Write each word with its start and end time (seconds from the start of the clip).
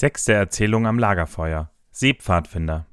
Sechste 0.00 0.32
Erzählung 0.32 0.86
am 0.86 0.96
Lagerfeuer. 0.96 1.72
Seepfadfinder. 1.90 2.86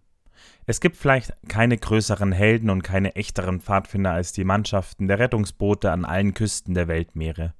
Es 0.65 0.81
gibt 0.81 0.97
vielleicht 0.97 1.35
keine 1.47 1.77
größeren 1.77 2.31
Helden 2.31 2.71
und 2.71 2.81
keine 2.81 3.15
echteren 3.15 3.61
Pfadfinder 3.61 4.09
als 4.13 4.31
die 4.31 4.43
Mannschaften 4.43 5.07
der 5.07 5.19
Rettungsboote 5.19 5.91
an 5.91 6.03
allen 6.03 6.33
Küsten 6.33 6.73
der 6.73 6.87
Weltmeere. 6.87 7.53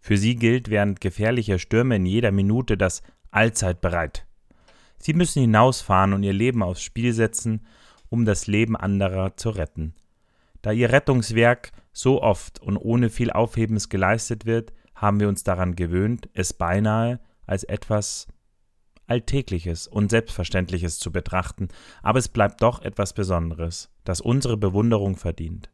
Für 0.00 0.16
sie 0.16 0.34
gilt 0.34 0.68
während 0.68 1.00
gefährlicher 1.00 1.60
Stürme 1.60 1.94
in 1.94 2.06
jeder 2.06 2.32
Minute 2.32 2.76
das 2.76 3.04
Allzeit 3.30 3.80
bereit. 3.80 4.26
Sie 4.98 5.14
müssen 5.14 5.42
hinausfahren 5.42 6.12
und 6.12 6.24
ihr 6.24 6.32
Leben 6.32 6.64
aufs 6.64 6.82
Spiel 6.82 7.12
setzen, 7.12 7.68
um 8.08 8.24
das 8.24 8.48
Leben 8.48 8.74
anderer 8.74 9.36
zu 9.36 9.50
retten. 9.50 9.94
Da 10.60 10.72
ihr 10.72 10.90
Rettungswerk 10.90 11.70
so 11.92 12.20
oft 12.20 12.60
und 12.60 12.76
ohne 12.76 13.10
viel 13.10 13.30
Aufhebens 13.30 13.90
geleistet 13.90 14.44
wird, 14.44 14.72
haben 14.96 15.20
wir 15.20 15.28
uns 15.28 15.44
daran 15.44 15.76
gewöhnt, 15.76 16.28
es 16.34 16.52
beinahe 16.52 17.20
als 17.46 17.62
etwas 17.62 18.26
Alltägliches 19.08 19.88
und 19.88 20.10
Selbstverständliches 20.10 20.98
zu 20.98 21.10
betrachten, 21.10 21.68
aber 22.02 22.18
es 22.18 22.28
bleibt 22.28 22.62
doch 22.62 22.82
etwas 22.82 23.12
Besonderes, 23.12 23.90
das 24.04 24.20
unsere 24.20 24.56
Bewunderung 24.56 25.16
verdient. 25.16 25.70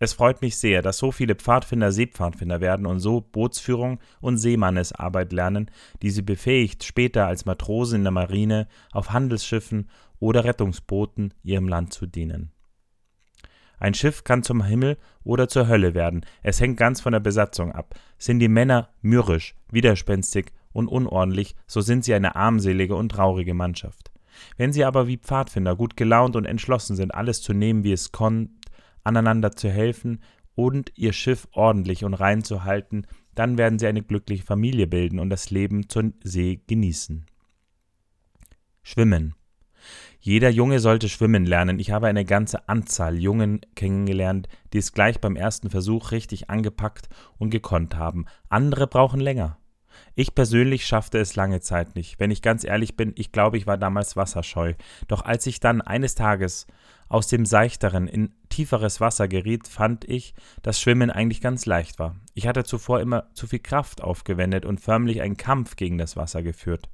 Es 0.00 0.12
freut 0.12 0.42
mich 0.42 0.56
sehr, 0.56 0.82
dass 0.82 0.98
so 0.98 1.12
viele 1.12 1.34
Pfadfinder 1.34 1.92
Seepfadfinder 1.92 2.60
werden 2.60 2.86
und 2.86 3.00
so 3.00 3.20
Bootsführung 3.20 4.00
und 4.20 4.38
Seemannesarbeit 4.38 5.32
lernen, 5.32 5.70
die 6.02 6.10
sie 6.10 6.22
befähigt, 6.22 6.84
später 6.84 7.26
als 7.26 7.44
Matrosen 7.44 7.98
in 7.98 8.02
der 8.02 8.10
Marine, 8.10 8.66
auf 8.92 9.12
Handelsschiffen 9.12 9.88
oder 10.18 10.44
Rettungsbooten 10.44 11.32
ihrem 11.42 11.68
Land 11.68 11.92
zu 11.92 12.06
dienen. 12.06 12.50
Ein 13.78 13.94
Schiff 13.94 14.24
kann 14.24 14.42
zum 14.42 14.64
Himmel 14.64 14.98
oder 15.24 15.48
zur 15.48 15.68
Hölle 15.68 15.94
werden, 15.94 16.24
es 16.42 16.60
hängt 16.60 16.76
ganz 16.76 17.00
von 17.00 17.12
der 17.12 17.20
Besatzung 17.20 17.72
ab. 17.72 17.94
Sind 18.18 18.40
die 18.40 18.48
Männer 18.48 18.90
mürrisch, 19.00 19.54
widerspenstig 19.70 20.52
und 20.74 20.88
unordentlich, 20.88 21.54
so 21.66 21.80
sind 21.80 22.04
sie 22.04 22.12
eine 22.12 22.36
armselige 22.36 22.96
und 22.96 23.08
traurige 23.08 23.54
Mannschaft. 23.54 24.10
Wenn 24.58 24.72
sie 24.72 24.84
aber 24.84 25.06
wie 25.06 25.16
Pfadfinder 25.16 25.76
gut 25.76 25.96
gelaunt 25.96 26.36
und 26.36 26.44
entschlossen 26.44 26.96
sind, 26.96 27.14
alles 27.14 27.40
zu 27.40 27.54
nehmen, 27.54 27.84
wie 27.84 27.92
es 27.92 28.12
kommt, 28.12 28.50
aneinander 29.04 29.52
zu 29.52 29.70
helfen 29.70 30.22
und 30.54 30.92
ihr 30.96 31.12
Schiff 31.12 31.48
ordentlich 31.52 32.04
und 32.04 32.14
rein 32.14 32.42
zu 32.42 32.64
halten, 32.64 33.06
dann 33.34 33.56
werden 33.56 33.78
sie 33.78 33.86
eine 33.86 34.02
glückliche 34.02 34.44
Familie 34.44 34.86
bilden 34.86 35.18
und 35.18 35.30
das 35.30 35.50
Leben 35.50 35.88
zur 35.88 36.12
See 36.22 36.60
genießen. 36.66 37.26
Schwimmen. 38.82 39.34
Jeder 40.20 40.48
Junge 40.48 40.80
sollte 40.80 41.08
schwimmen 41.08 41.44
lernen. 41.44 41.78
Ich 41.78 41.90
habe 41.90 42.06
eine 42.06 42.24
ganze 42.24 42.68
Anzahl 42.68 43.18
Jungen 43.18 43.60
kennengelernt, 43.74 44.48
die 44.72 44.78
es 44.78 44.92
gleich 44.92 45.20
beim 45.20 45.36
ersten 45.36 45.68
Versuch 45.68 46.12
richtig 46.12 46.48
angepackt 46.48 47.08
und 47.38 47.50
gekonnt 47.50 47.96
haben. 47.96 48.24
Andere 48.48 48.86
brauchen 48.86 49.20
länger. 49.20 49.58
Ich 50.14 50.34
persönlich 50.34 50.86
schaffte 50.86 51.18
es 51.18 51.36
lange 51.36 51.60
Zeit 51.60 51.94
nicht. 51.94 52.20
Wenn 52.20 52.30
ich 52.30 52.42
ganz 52.42 52.64
ehrlich 52.64 52.96
bin, 52.96 53.12
ich 53.16 53.32
glaube, 53.32 53.56
ich 53.56 53.66
war 53.66 53.76
damals 53.76 54.16
wasserscheu. 54.16 54.74
Doch 55.08 55.22
als 55.24 55.46
ich 55.46 55.60
dann 55.60 55.80
eines 55.80 56.14
Tages 56.14 56.66
aus 57.08 57.26
dem 57.28 57.46
seichteren 57.46 58.08
in 58.08 58.34
tieferes 58.48 59.00
Wasser 59.00 59.28
geriet, 59.28 59.68
fand 59.68 60.04
ich, 60.04 60.34
dass 60.62 60.80
Schwimmen 60.80 61.10
eigentlich 61.10 61.40
ganz 61.40 61.66
leicht 61.66 61.98
war. 61.98 62.16
Ich 62.34 62.46
hatte 62.46 62.64
zuvor 62.64 63.00
immer 63.00 63.32
zu 63.34 63.46
viel 63.46 63.58
Kraft 63.58 64.02
aufgewendet 64.02 64.64
und 64.64 64.80
förmlich 64.80 65.20
einen 65.20 65.36
Kampf 65.36 65.76
gegen 65.76 65.98
das 65.98 66.16
Wasser 66.16 66.42
geführt. 66.42 66.88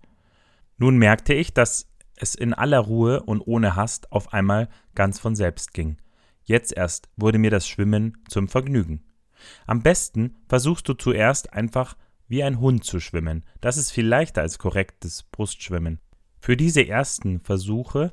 Nun 0.79 0.97
merkte 0.97 1.35
ich, 1.35 1.53
dass 1.53 1.87
es 2.17 2.35
in 2.35 2.55
aller 2.55 2.81
Ruhe 2.81 3.23
und 3.23 3.41
ohne 3.41 3.77
Hast 3.77 4.13
auf 4.13 4.33
einmal 4.33 4.69
ganz 4.95 5.19
von 5.19 5.35
selbst 5.35 5.73
ging. 5.75 5.97
Jetzt 6.45 6.77
erst 6.77 7.09
wurde 7.17 7.39
mir 7.39 7.51
das 7.51 7.69
Schwimmen 7.69 8.19
zum 8.29 8.49
Vergnügen. 8.49 9.05
Am 9.67 9.83
besten 9.83 10.37
versuchst 10.49 10.89
du 10.89 10.95
zuerst 10.95 11.53
einfach 11.53 11.97
wie 12.31 12.45
ein 12.45 12.61
Hund 12.61 12.85
zu 12.85 13.01
schwimmen. 13.01 13.45
Das 13.61 13.77
ist 13.77 13.91
viel 13.91 14.07
leichter 14.07 14.41
als 14.41 14.59
korrektes 14.59 15.25
Brustschwimmen. 15.25 15.99
Für 16.39 16.57
diese 16.57 16.87
ersten 16.87 17.41
Versuche, 17.41 18.13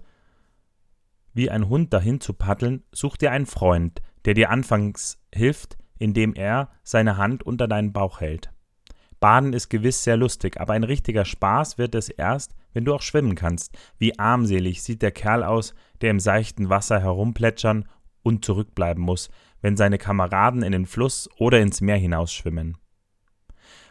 wie 1.34 1.52
ein 1.52 1.70
Hund 1.70 1.94
dahin 1.94 2.20
zu 2.20 2.34
paddeln, 2.34 2.84
such 2.92 3.18
dir 3.18 3.32
einen 3.32 3.46
Freund, 3.46 4.02
der 4.26 4.34
dir 4.34 4.50
anfangs 4.50 5.20
hilft, 5.34 5.78
indem 6.00 6.34
er 6.34 6.72
seine 6.84 7.18
Hand 7.18 7.44
unter 7.44 7.68
deinen 7.68 7.94
Bauch 7.94 8.20
hält. 8.20 8.52
Baden 9.20 9.54
ist 9.54 9.70
gewiss 9.70 10.04
sehr 10.04 10.18
lustig, 10.18 10.60
aber 10.60 10.74
ein 10.74 10.84
richtiger 10.84 11.24
Spaß 11.24 11.78
wird 11.78 11.94
es 11.94 12.10
erst, 12.10 12.56
wenn 12.74 12.86
du 12.86 12.96
auch 12.96 13.04
schwimmen 13.04 13.36
kannst. 13.36 13.78
Wie 14.00 14.18
armselig 14.18 14.82
sieht 14.82 15.04
der 15.04 15.12
Kerl 15.12 15.44
aus, 15.44 15.76
der 16.02 16.10
im 16.10 16.20
seichten 16.20 16.70
Wasser 16.70 17.00
herumplätschern 17.00 17.88
und 18.24 18.44
zurückbleiben 18.44 19.04
muss, 19.04 19.30
wenn 19.62 19.78
seine 19.78 20.00
Kameraden 20.00 20.64
in 20.64 20.72
den 20.72 20.88
Fluss 20.88 21.30
oder 21.38 21.60
ins 21.60 21.82
Meer 21.82 21.98
hinausschwimmen. 21.98 22.78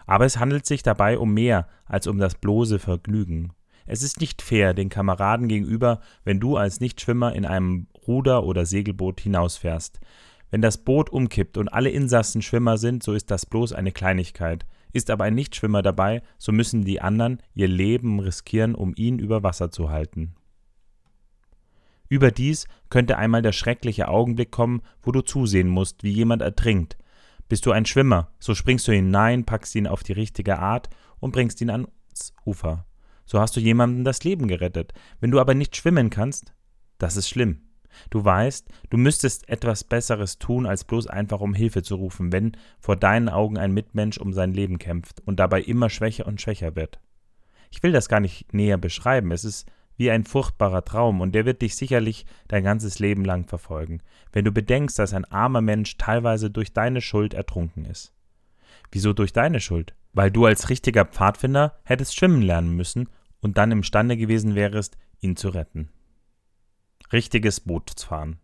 Aber 0.07 0.25
es 0.25 0.39
handelt 0.39 0.67
sich 0.67 0.83
dabei 0.83 1.19
um 1.19 1.35
mehr 1.35 1.69
als 1.85 2.07
um 2.07 2.19
das 2.19 2.37
bloße 2.37 2.79
Vergnügen. 2.79 3.53
Es 3.87 4.03
ist 4.03 4.21
nicht 4.21 4.43
fair 4.43 4.75
den 4.75 4.89
Kameraden 4.89 5.49
gegenüber, 5.49 6.01
wenn 6.25 6.41
du 6.41 6.57
als 6.57 6.81
Nichtschwimmer 6.81 7.35
in 7.35 7.45
einem 7.45 7.87
Ruder- 8.07 8.45
oder 8.45 8.67
Segelboot 8.67 9.21
hinausfährst. 9.21 10.01
Wenn 10.51 10.63
das 10.63 10.79
Boot 10.79 11.11
umkippt 11.11 11.57
und 11.57 11.69
alle 11.69 11.91
Insassen 11.91 12.43
Schwimmer 12.43 12.79
sind, 12.79 13.03
so 13.03 13.13
ist 13.15 13.31
das 13.31 13.47
bloß 13.47 13.73
eine 13.73 13.93
Kleinigkeit. 13.93 14.65
Ist 14.93 15.11
aber 15.11 15.25
ein 15.25 15.35
Nichtschwimmer 15.35 15.83
dabei, 15.83 16.23
so 16.39 16.53
müssen 16.53 16.85
die 16.85 17.01
anderen 17.01 17.43
ihr 17.55 17.69
Leben 17.69 18.21
riskieren, 18.21 18.75
um 18.75 18.95
ihn 18.97 19.19
über 19.19 19.43
Wasser 19.43 19.71
zu 19.71 19.91
halten. 19.91 20.35
Überdies 22.09 22.67
könnte 22.89 23.19
einmal 23.19 23.43
der 23.43 23.53
schreckliche 23.53 24.09
Augenblick 24.09 24.51
kommen, 24.51 24.83
wo 25.03 25.11
du 25.11 25.23
zusehen 25.23 25.69
musst, 25.69 26.05
wie 26.05 26.13
jemand 26.13 26.41
ertrinkt, 26.43 26.97
bist 27.49 27.67
du 27.67 27.73
ein 27.73 27.87
Schwimmer, 27.87 28.31
so 28.39 28.55
springst 28.55 28.89
du 28.89 28.93
hinein, 28.93 29.45
packst 29.45 29.75
ihn 29.75 29.87
auf 29.87 30.03
die 30.03 30.13
richtige 30.13 30.59
Art 30.59 30.89
und 31.21 31.33
bringst 31.33 31.61
ihn 31.61 31.71
ans 31.71 32.35
Ufer. 32.45 32.87
So 33.25 33.41
hast 33.41 33.57
du 33.57 33.61
jemandem 33.61 34.05
das 34.05 34.25
Leben 34.25 34.49
gerettet. 34.49 34.93
Wenn 35.21 35.31
du 35.31 35.41
aber 35.41 35.55
nicht 35.55 35.77
schwimmen 35.77 36.11
kannst, 36.11 36.55
das 36.99 37.17
ist 37.17 37.29
schlimm. 37.29 37.63
Du 38.11 38.25
weißt, 38.25 38.69
du 38.91 38.97
müsstest 38.97 39.49
etwas 39.49 39.85
Besseres 39.85 40.39
tun, 40.39 40.67
als 40.67 40.85
bloß 40.85 41.07
einfach 41.07 41.41
um 41.41 41.55
Hilfe 41.55 41.83
zu 41.83 41.97
rufen, 41.97 42.33
wenn 42.33 42.57
vor 42.79 42.97
deinen 42.97 43.29
Augen 43.29 43.59
ein 43.59 43.73
Mitmensch 43.73 44.19
um 44.19 44.33
sein 44.33 44.53
Leben 44.53 44.79
kämpft 44.79 45.23
und 45.25 45.41
dabei 45.41 45.63
immer 45.63 45.91
schwächer 45.91 46.27
und 46.27 46.41
schwächer 46.41 46.77
wird. 46.77 47.01
Ich 47.71 47.83
will 47.83 47.93
das 47.93 48.09
gar 48.09 48.21
nicht 48.21 48.53
näher 48.53 48.79
beschreiben, 48.79 49.33
es 49.33 49.45
ist 49.45 49.67
wie 49.97 50.11
ein 50.11 50.25
furchtbarer 50.25 50.85
Traum, 50.85 51.21
und 51.21 51.35
der 51.35 51.45
wird 51.45 51.63
dich 51.63 51.77
sicherlich 51.77 52.27
dein 52.49 52.65
ganzes 52.65 52.99
Leben 52.99 53.25
lang 53.25 53.47
verfolgen, 53.47 54.03
wenn 54.33 54.45
du 54.45 54.53
bedenkst, 54.53 54.99
dass 54.99 55.15
ein 55.15 55.25
armer 55.25 55.61
Mensch 55.61 55.97
teilweise 55.97 56.51
durch 56.51 56.73
deine 56.73 57.01
Schuld 57.01 57.35
ertrunken 57.35 57.85
ist. 57.85 58.13
Wieso 58.93 59.13
durch 59.13 59.33
deine 59.33 59.61
Schuld? 59.61 59.95
Weil 60.13 60.31
du 60.31 60.47
als 60.47 60.69
richtiger 60.69 61.05
Pfadfinder 61.05 61.79
hättest 61.85 62.17
schwimmen 62.17 62.43
lernen 62.43 62.75
müssen 62.75 63.09
und 63.41 63.59
dann 63.59 63.73
imstande 63.73 64.17
gewesen 64.17 64.55
wärest, 64.55 64.97
ihn 65.21 65.37
zu 65.37 65.49
retten. 65.49 65.91
Richtiges 67.13 67.61
Bootsfahren. 67.61 68.39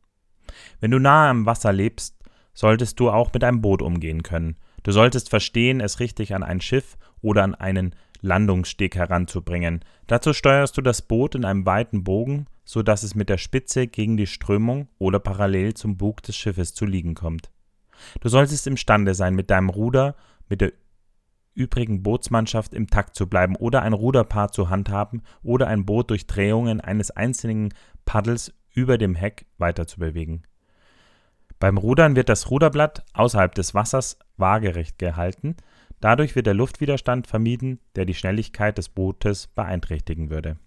Wenn 0.80 0.90
du 0.90 0.98
nahe 0.98 1.30
am 1.30 1.46
Wasser 1.46 1.72
lebst, 1.72 2.16
solltest 2.54 3.00
du 3.00 3.10
auch 3.10 3.32
mit 3.32 3.44
einem 3.44 3.62
Boot 3.62 3.82
umgehen 3.82 4.22
können. 4.22 4.56
Du 4.82 4.92
solltest 4.92 5.30
verstehen, 5.30 5.80
es 5.80 6.00
richtig 6.00 6.34
an 6.34 6.42
ein 6.42 6.60
Schiff 6.60 6.96
oder 7.20 7.44
an 7.44 7.54
einen 7.54 7.94
Landungssteg 8.22 8.96
heranzubringen. 8.96 9.84
Dazu 10.06 10.32
steuerst 10.32 10.76
du 10.76 10.80
das 10.80 11.02
Boot 11.02 11.34
in 11.34 11.44
einem 11.44 11.66
weiten 11.66 12.04
Bogen, 12.04 12.46
so 12.64 12.82
dass 12.82 13.02
es 13.02 13.14
mit 13.14 13.28
der 13.28 13.38
Spitze 13.38 13.86
gegen 13.86 14.16
die 14.16 14.26
Strömung 14.26 14.88
oder 14.98 15.18
parallel 15.18 15.74
zum 15.74 15.98
Bug 15.98 16.22
des 16.22 16.36
Schiffes 16.36 16.72
zu 16.72 16.86
liegen 16.86 17.14
kommt. 17.14 17.50
Du 18.20 18.28
solltest 18.28 18.66
imstande 18.66 19.14
sein, 19.14 19.34
mit 19.34 19.50
deinem 19.50 19.68
Ruder, 19.68 20.16
mit 20.48 20.60
der 20.60 20.72
übrigen 21.54 22.02
Bootsmannschaft 22.02 22.72
im 22.72 22.86
Takt 22.86 23.14
zu 23.14 23.28
bleiben 23.28 23.56
oder 23.56 23.82
ein 23.82 23.92
Ruderpaar 23.92 24.52
zu 24.52 24.70
handhaben 24.70 25.22
oder 25.42 25.66
ein 25.66 25.84
Boot 25.84 26.10
durch 26.10 26.26
Drehungen 26.26 26.80
eines 26.80 27.10
einzelnen 27.10 27.74
Paddels 28.04 28.54
über 28.74 28.96
dem 28.96 29.14
Heck 29.14 29.46
weiterzubewegen. 29.58 30.46
Beim 31.58 31.76
Rudern 31.76 32.16
wird 32.16 32.28
das 32.28 32.50
Ruderblatt 32.50 33.04
außerhalb 33.12 33.54
des 33.54 33.74
Wassers 33.74 34.18
waagerecht 34.36 34.98
gehalten, 34.98 35.56
Dadurch 36.02 36.34
wird 36.34 36.46
der 36.46 36.54
Luftwiderstand 36.54 37.28
vermieden, 37.28 37.78
der 37.94 38.04
die 38.04 38.14
Schnelligkeit 38.14 38.76
des 38.76 38.88
Bootes 38.88 39.46
beeinträchtigen 39.46 40.30
würde. 40.30 40.58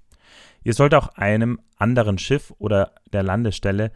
Ihr 0.64 0.74
sollt 0.74 0.96
auch 0.96 1.10
einem 1.10 1.60
anderen 1.76 2.18
Schiff 2.18 2.54
oder 2.58 2.94
der 3.12 3.22
Landestelle 3.22 3.92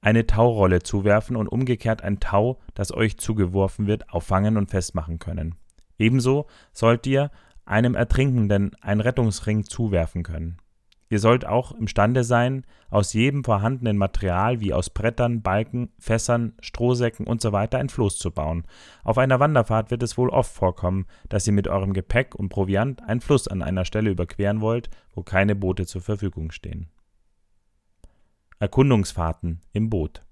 eine 0.00 0.24
Taurolle 0.28 0.84
zuwerfen 0.84 1.34
und 1.34 1.48
umgekehrt 1.48 2.02
ein 2.02 2.20
Tau, 2.20 2.60
das 2.74 2.94
euch 2.94 3.18
zugeworfen 3.18 3.88
wird, 3.88 4.08
auffangen 4.10 4.56
und 4.56 4.70
festmachen 4.70 5.18
können. 5.18 5.56
Ebenso 5.98 6.46
sollt 6.72 7.08
ihr 7.08 7.32
einem 7.64 7.96
Ertrinkenden 7.96 8.76
einen 8.80 9.00
Rettungsring 9.00 9.64
zuwerfen 9.64 10.22
können. 10.22 10.58
Ihr 11.08 11.20
sollt 11.20 11.46
auch 11.46 11.72
imstande 11.72 12.24
sein, 12.24 12.66
aus 12.90 13.12
jedem 13.12 13.44
vorhandenen 13.44 13.96
Material 13.96 14.60
wie 14.60 14.72
aus 14.72 14.90
Brettern, 14.90 15.40
Balken, 15.40 15.90
Fässern, 15.98 16.54
Strohsäcken 16.60 17.28
usw. 17.28 17.68
Ein 17.76 17.88
Floß 17.88 18.18
zu 18.18 18.32
bauen. 18.32 18.66
Auf 19.04 19.18
einer 19.18 19.38
Wanderfahrt 19.38 19.90
wird 19.90 20.02
es 20.02 20.18
wohl 20.18 20.30
oft 20.30 20.52
vorkommen, 20.52 21.06
dass 21.28 21.46
ihr 21.46 21.52
mit 21.52 21.68
eurem 21.68 21.92
Gepäck 21.92 22.34
und 22.34 22.48
Proviant 22.48 23.02
einen 23.02 23.20
Fluss 23.20 23.46
an 23.46 23.62
einer 23.62 23.84
Stelle 23.84 24.10
überqueren 24.10 24.60
wollt, 24.60 24.90
wo 25.14 25.22
keine 25.22 25.54
Boote 25.54 25.86
zur 25.86 26.02
Verfügung 26.02 26.50
stehen. 26.50 26.88
Erkundungsfahrten 28.58 29.62
im 29.72 29.90
Boot. 29.90 30.25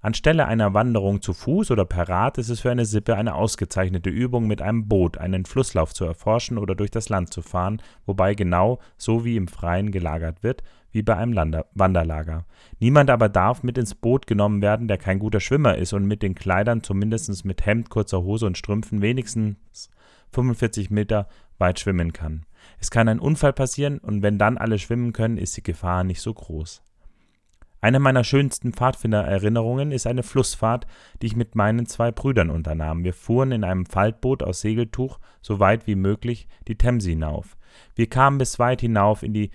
Anstelle 0.00 0.46
einer 0.46 0.74
Wanderung 0.74 1.22
zu 1.22 1.32
Fuß 1.32 1.70
oder 1.70 1.84
per 1.84 2.08
Rad 2.08 2.38
ist 2.38 2.48
es 2.48 2.60
für 2.60 2.70
eine 2.70 2.84
Sippe 2.84 3.16
eine 3.16 3.34
ausgezeichnete 3.34 4.10
Übung, 4.10 4.46
mit 4.46 4.62
einem 4.62 4.88
Boot 4.88 5.18
einen 5.18 5.44
Flusslauf 5.46 5.94
zu 5.94 6.04
erforschen 6.04 6.58
oder 6.58 6.74
durch 6.74 6.90
das 6.90 7.08
Land 7.08 7.32
zu 7.32 7.42
fahren, 7.42 7.82
wobei 8.04 8.34
genau 8.34 8.78
so 8.96 9.24
wie 9.24 9.36
im 9.36 9.48
Freien 9.48 9.90
gelagert 9.90 10.42
wird, 10.42 10.62
wie 10.92 11.02
bei 11.02 11.16
einem 11.16 11.32
Lander 11.32 11.66
Wanderlager. 11.74 12.46
Niemand 12.78 13.10
aber 13.10 13.28
darf 13.28 13.62
mit 13.62 13.78
ins 13.78 13.94
Boot 13.94 14.26
genommen 14.26 14.62
werden, 14.62 14.88
der 14.88 14.98
kein 14.98 15.18
guter 15.18 15.40
Schwimmer 15.40 15.76
ist 15.76 15.92
und 15.92 16.06
mit 16.06 16.22
den 16.22 16.34
Kleidern 16.34 16.82
zumindest 16.82 17.44
mit 17.44 17.66
Hemd, 17.66 17.90
kurzer 17.90 18.22
Hose 18.22 18.46
und 18.46 18.58
Strümpfen 18.58 19.02
wenigstens 19.02 19.90
45 20.32 20.90
Meter 20.90 21.28
weit 21.58 21.80
schwimmen 21.80 22.12
kann. 22.12 22.46
Es 22.78 22.90
kann 22.90 23.08
ein 23.08 23.20
Unfall 23.20 23.52
passieren 23.52 23.98
und 23.98 24.22
wenn 24.22 24.38
dann 24.38 24.58
alle 24.58 24.78
schwimmen 24.78 25.12
können, 25.12 25.38
ist 25.38 25.56
die 25.56 25.62
Gefahr 25.62 26.04
nicht 26.04 26.20
so 26.20 26.32
groß. 26.32 26.82
Eine 27.86 28.00
meiner 28.00 28.24
schönsten 28.24 28.72
Pfadfindererinnerungen 28.72 29.92
ist 29.92 30.08
eine 30.08 30.24
Flussfahrt, 30.24 30.88
die 31.22 31.26
ich 31.26 31.36
mit 31.36 31.54
meinen 31.54 31.86
zwei 31.86 32.10
Brüdern 32.10 32.50
unternahm. 32.50 33.04
Wir 33.04 33.14
fuhren 33.14 33.52
in 33.52 33.62
einem 33.62 33.86
Faltboot 33.86 34.42
aus 34.42 34.60
Segeltuch 34.60 35.20
so 35.40 35.60
weit 35.60 35.86
wie 35.86 35.94
möglich 35.94 36.48
die 36.66 36.74
Themse 36.74 37.10
hinauf. 37.10 37.56
Wir 37.94 38.08
kamen 38.08 38.38
bis 38.38 38.58
weit 38.58 38.80
hinauf 38.80 39.22
in 39.22 39.34
die 39.34 39.52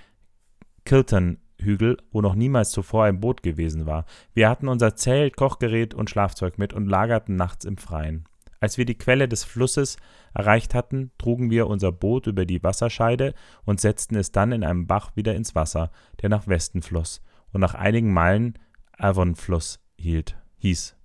Kilton-Hügel, 0.85 1.97
wo 2.13 2.21
noch 2.21 2.35
niemals 2.35 2.71
zuvor 2.71 3.03
ein 3.03 3.19
Boot 3.19 3.43
gewesen 3.43 3.85
war. 3.85 4.05
Wir 4.33 4.47
hatten 4.47 4.69
unser 4.69 4.95
Zelt, 4.95 5.35
Kochgerät 5.35 5.93
und 5.93 6.09
Schlafzeug 6.09 6.57
mit 6.57 6.71
und 6.71 6.85
lagerten 6.85 7.35
nachts 7.35 7.65
im 7.65 7.75
Freien. 7.75 8.23
Als 8.61 8.77
wir 8.77 8.85
die 8.85 8.97
Quelle 8.97 9.27
des 9.27 9.43
Flusses 9.43 9.97
erreicht 10.33 10.73
hatten, 10.73 11.11
trugen 11.17 11.49
wir 11.49 11.67
unser 11.67 11.91
Boot 11.91 12.27
über 12.27 12.45
die 12.45 12.63
Wasserscheide 12.63 13.33
und 13.65 13.81
setzten 13.81 14.15
es 14.15 14.31
dann 14.31 14.53
in 14.53 14.63
einem 14.63 14.87
Bach 14.87 15.17
wieder 15.17 15.35
ins 15.35 15.53
Wasser, 15.53 15.91
der 16.21 16.29
nach 16.29 16.47
Westen 16.47 16.81
floss 16.81 17.21
und 17.53 17.61
nach 17.61 17.73
einigen 17.73 18.13
Meilen 18.13 18.57
Avonfluss 18.97 19.79
hielt, 19.97 20.37
hieß. 20.57 20.95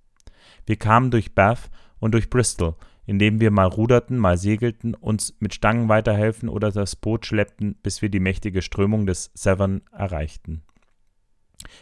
Wir 0.65 0.75
kamen 0.75 1.11
durch 1.11 1.33
Bath 1.33 1.69
und 1.99 2.13
durch 2.13 2.29
Bristol, 2.29 2.75
indem 3.05 3.39
wir 3.39 3.51
mal 3.51 3.67
ruderten, 3.67 4.17
mal 4.17 4.37
segelten, 4.37 4.93
uns 4.93 5.35
mit 5.39 5.53
Stangen 5.53 5.89
weiterhelfen 5.89 6.49
oder 6.49 6.71
das 6.71 6.95
Boot 6.95 7.25
schleppten, 7.25 7.75
bis 7.81 8.01
wir 8.01 8.09
die 8.09 8.19
mächtige 8.19 8.61
Strömung 8.61 9.05
des 9.05 9.31
Severn 9.33 9.81
erreichten. 9.91 10.63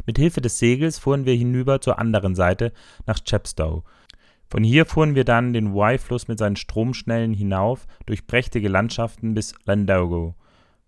Mit 0.06 0.17
Hilfe 0.17 0.41
des 0.41 0.59
Segels 0.59 1.00
fuhren 1.00 1.25
wir 1.25 1.35
hinüber 1.35 1.81
zur 1.81 2.00
anderen 2.00 2.35
Seite 2.35 2.71
nach 3.06 3.19
Chepstow, 3.19 3.83
von 4.50 4.63
hier 4.63 4.85
fuhren 4.85 5.15
wir 5.15 5.25
dann 5.25 5.53
den 5.53 5.73
Wye-Fluss 5.73 6.27
mit 6.27 6.38
seinen 6.39 6.56
Stromschnellen 6.56 7.33
hinauf 7.33 7.88
durch 8.06 8.27
prächtige 8.27 8.69
Landschaften 8.69 9.33
bis 9.33 9.56
Llandogo, 9.65 10.35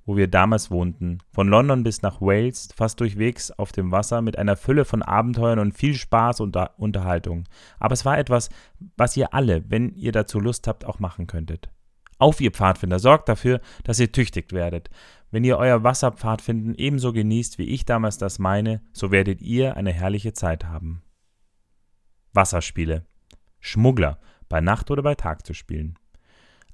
wo 0.08 0.16
wir 0.16 0.28
damals 0.28 0.72
wohnten, 0.72 1.20
von 1.32 1.50
London 1.50 1.84
bis 1.84 2.02
nach 2.02 2.22
Wales, 2.22 2.70
fast 2.76 3.00
durchwegs 3.02 3.52
auf 3.52 3.74
dem 3.74 3.92
Wasser 3.92 4.22
mit 4.22 4.40
einer 4.40 4.56
Fülle 4.56 4.86
von 4.86 5.04
Abenteuern 5.04 5.60
und 5.60 5.74
viel 5.74 5.94
Spaß 5.94 6.40
und 6.40 6.58
Unterhaltung. 6.78 7.44
Aber 7.78 7.94
es 7.94 8.06
war 8.06 8.18
etwas, 8.18 8.50
was 8.96 9.18
ihr 9.18 9.34
alle, 9.34 9.70
wenn 9.70 9.94
ihr 9.96 10.14
dazu 10.14 10.40
Lust 10.40 10.66
habt, 10.68 10.86
auch 10.86 11.00
machen 11.00 11.28
könntet. 11.28 11.70
Auf, 12.20 12.40
ihr 12.42 12.52
Pfadfinder, 12.52 13.00
sorgt 13.00 13.28
dafür, 13.30 13.60
dass 13.84 14.00
ihr 14.00 14.12
tüchtig 14.12 14.54
werdet. 14.54 14.90
Wenn 15.30 15.44
ihr 15.44 15.58
euer 15.58 15.84
Wasserpfadfinden 15.84 16.74
ebenso 16.76 17.12
genießt, 17.12 17.58
wie 17.58 17.66
ich 17.66 17.86
damals 17.86 18.18
das 18.18 18.40
meine, 18.40 18.82
so 18.94 19.12
werdet 19.12 19.42
ihr 19.42 19.76
eine 19.76 19.92
herrliche 19.92 20.32
Zeit 20.32 20.66
haben. 20.66 21.04
Wasserspiele 22.34 23.06
Schmuggler 23.60 24.20
bei 24.48 24.62
Nacht 24.62 24.90
oder 24.90 25.04
bei 25.04 25.16
Tag 25.16 25.46
zu 25.46 25.54
spielen. 25.54 26.00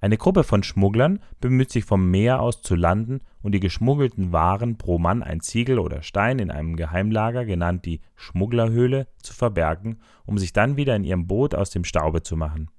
Eine 0.04 0.18
Gruppe 0.18 0.44
von 0.44 0.64
Schmugglern 0.64 1.20
bemüht 1.40 1.72
sich 1.72 1.86
vom 1.86 2.12
Meer 2.12 2.42
aus 2.42 2.62
zu 2.62 2.76
landen 2.76 3.22
und 3.42 3.54
die 3.54 3.62
geschmuggelten 3.62 4.34
Waren 4.34 4.78
pro 4.78 5.00
Mann 5.00 5.24
ein 5.24 5.40
Ziegel 5.40 5.80
oder 5.80 6.02
Stein 6.02 6.40
in 6.40 6.52
einem 6.52 6.76
Geheimlager, 6.76 7.46
genannt 7.46 7.86
die 7.86 8.02
Schmugglerhöhle, 8.18 9.08
zu 9.22 9.34
verbergen, 9.34 10.02
um 10.26 10.38
sich 10.38 10.52
dann 10.52 10.76
wieder 10.76 10.94
in 10.98 11.06
ihrem 11.06 11.26
Boot 11.26 11.56
aus 11.56 11.70
dem 11.70 11.86
Staube 11.86 12.22
zu 12.22 12.36
machen. 12.36 12.70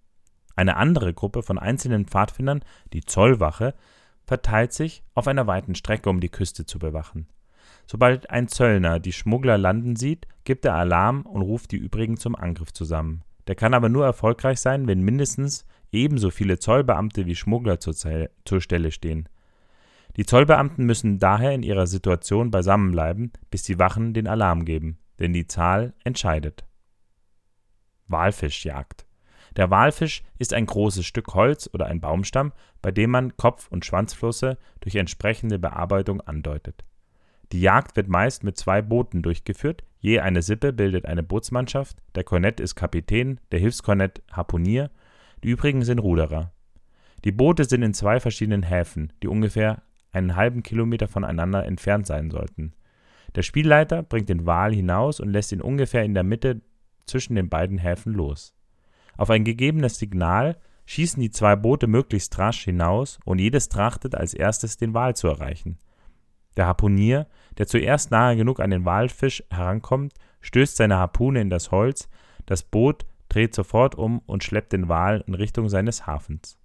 Eine 0.55 0.77
andere 0.77 1.15
Gruppe 1.15 1.43
von 1.43 1.59
einzelnen 1.59 2.05
Pfadfindern, 2.05 2.63
die 2.93 3.01
Zollwache, 3.01 3.73
verteilt 4.27 4.75
sich 4.75 5.03
auf 5.15 5.27
einer 5.27 5.47
weiten 5.47 5.75
Strecke, 5.75 6.11
um 6.11 6.21
die 6.21 6.29
Küste 6.29 6.67
zu 6.67 6.79
bewachen. 6.79 7.27
Sobald 7.87 8.29
ein 8.29 8.49
Zöllner 8.49 9.01
die 9.01 9.15
Schmuggler 9.15 9.57
landen 9.57 9.97
sieht, 9.97 10.29
gibt 10.45 10.67
er 10.67 10.75
Alarm 10.75 11.23
und 11.23 11.41
ruft 11.41 11.73
die 11.73 11.79
übrigen 11.79 12.19
zum 12.19 12.37
Angriff 12.37 12.75
zusammen. 12.75 13.23
Der 13.47 13.55
kann 13.55 13.73
aber 13.73 13.89
nur 13.89 14.05
erfolgreich 14.05 14.61
sein, 14.61 14.87
wenn 14.87 15.01
mindestens 15.01 15.65
ebenso 15.95 16.31
viele 16.31 16.59
Zollbeamte 16.59 17.27
wie 17.27 17.37
Schmuggler 17.37 17.81
zur, 17.81 17.95
zur 18.45 18.61
Stelle 18.61 18.91
stehen. 18.91 19.29
Die 20.17 20.27
Zollbeamten 20.27 20.85
müssen 20.85 21.19
daher 21.19 21.53
in 21.53 21.63
ihrer 21.63 21.87
Situation 21.87 22.51
beisammen 22.51 22.93
bleiben, 22.93 23.33
bis 23.51 23.63
die 23.63 23.79
Wachen 23.79 24.15
den 24.15 24.29
Alarm 24.29 24.65
geben, 24.65 24.99
denn 25.19 25.33
die 25.33 25.47
Zahl 25.47 25.95
entscheidet. 26.05 26.65
Walfischjagd. 28.07 29.07
Der 29.57 29.71
Walfisch 29.71 30.23
ist 30.39 30.53
ein 30.53 30.67
großes 30.67 31.07
Stück 31.07 31.35
Holz 31.35 31.71
oder 31.73 31.87
ein 31.87 32.01
Baumstamm, 32.01 32.53
bei 32.83 32.91
dem 32.91 33.11
man 33.11 33.37
Kopf- 33.37 33.69
und 33.71 33.85
Schwanzflosse 33.85 34.59
durch 34.81 34.97
entsprechende 34.97 35.59
Bearbeitung 35.59 36.21
andeutet. 36.21 36.85
Die 37.53 37.61
Jagd 37.61 37.97
wird 37.97 38.09
meist 38.09 38.43
mit 38.43 38.57
zwei 38.57 38.83
Booten 38.83 39.23
durchgeführt, 39.23 39.85
je 40.01 40.21
eine 40.21 40.43
Sippe 40.43 40.73
bildet 40.73 41.07
eine 41.07 41.23
Bootsmannschaft, 41.23 41.99
der 42.15 42.25
Kornett 42.25 42.59
ist 42.59 42.75
Kapitän, 42.75 43.39
der 43.53 43.61
Hilfskornett 43.61 44.23
Harpunier, 44.33 44.91
die 45.43 45.51
übrigen 45.51 45.85
sind 45.85 45.99
Ruderer. 45.99 46.53
Die 47.25 47.33
Boote 47.33 47.65
sind 47.65 47.83
in 47.83 47.95
zwei 47.95 48.21
verschiedenen 48.21 48.63
Häfen, 48.63 49.13
die 49.23 49.29
ungefähr 49.29 49.83
einen 50.13 50.37
halben 50.37 50.63
Kilometer 50.63 51.09
voneinander 51.09 51.65
entfernt 51.65 52.07
sein 52.07 52.31
sollten. 52.31 52.75
Der 53.35 53.43
Spielleiter 53.43 54.03
bringt 54.03 54.29
den 54.29 54.47
Wal 54.47 54.73
hinaus 54.73 55.21
und 55.21 55.31
lässt 55.31 55.53
ihn 55.53 55.61
ungefähr 55.61 56.05
in 56.05 56.15
der 56.15 56.23
Mitte 56.23 56.61
zwischen 57.07 57.35
den 57.35 57.49
beiden 57.49 57.79
Häfen 57.79 58.13
los. 58.13 58.55
Auf 59.17 59.31
ein 59.31 59.45
gegebenes 59.45 59.99
Signal 59.99 60.57
schießen 60.87 61.21
die 61.21 61.31
zwei 61.31 61.57
Boote 61.57 61.87
möglichst 61.87 62.39
rasch 62.39 62.65
hinaus 62.65 63.19
und 63.25 63.39
jedes 63.39 63.69
trachtet 63.69 64.15
als 64.15 64.35
erstes 64.35 64.77
den 64.77 64.95
Wal 64.95 65.17
zu 65.17 65.29
erreichen. 65.29 65.79
Der 66.57 66.67
Harpunier, 66.67 67.27
der 67.59 67.67
zuerst 67.67 68.11
nahe 68.11 68.37
genug 68.37 68.61
an 68.61 68.71
den 68.71 68.85
Walfisch 68.85 69.43
herankommt, 69.51 70.15
stößt 70.41 70.77
seine 70.77 70.97
Harpune 70.97 71.41
in 71.41 71.51
das 71.51 71.71
Holz, 71.71 72.09
das 72.47 72.63
Boot 72.63 73.07
dreht 73.35 73.55
sofort 73.55 73.95
um 73.97 74.21
und 74.27 74.45
schleppt 74.45 74.73
den 74.73 74.89
Wal 74.89 75.25
in 75.27 75.35
Richtung 75.35 75.69
seines 75.69 76.07
Hafens. 76.07 76.57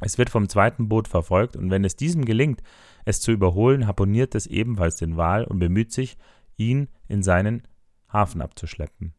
Es 0.00 0.16
wird 0.16 0.30
vom 0.30 0.48
zweiten 0.48 0.88
Boot 0.88 1.08
verfolgt 1.08 1.56
und 1.56 1.70
wenn 1.70 1.84
es 1.84 1.96
diesem 1.96 2.24
gelingt, 2.24 2.62
es 3.04 3.20
zu 3.20 3.32
überholen, 3.32 3.86
harpuniert 3.86 4.34
es 4.34 4.46
ebenfalls 4.46 4.96
den 4.96 5.16
Wal 5.16 5.44
und 5.44 5.58
bemüht 5.58 5.92
sich, 5.92 6.16
ihn 6.56 6.88
in 7.08 7.22
seinen 7.22 7.62
Hafen 8.08 8.40
abzuschleppen. 8.40 9.12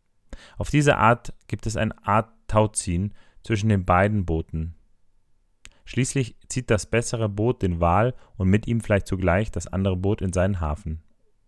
Auf 0.58 0.70
diese 0.70 0.98
Art 0.98 1.34
gibt 1.48 1.68
es 1.68 1.78
eine 1.78 1.96
Art 2.06 2.32
Tauziehen 2.48 3.14
zwischen 3.44 3.70
den 3.70 3.86
beiden 3.86 4.26
Booten. 4.26 4.76
Schließlich 5.86 6.36
zieht 6.48 6.72
das 6.72 6.86
bessere 6.86 7.30
Boot 7.30 7.62
den 7.62 7.80
Wal 7.80 8.16
und 8.38 8.50
mit 8.50 8.68
ihm 8.68 8.82
vielleicht 8.82 9.08
zugleich 9.08 9.52
das 9.52 9.68
andere 9.68 9.95
Boot 9.95 10.21
in 10.21 10.33
seinen 10.33 10.60
Hafen. 10.60 11.04